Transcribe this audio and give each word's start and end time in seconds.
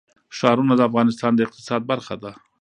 ښارونه 0.37 0.73
د 0.77 0.81
افغانستان 0.89 1.31
د 1.35 1.39
اقتصاد 1.47 1.81
برخه 1.91 2.15
ده. 2.23 2.31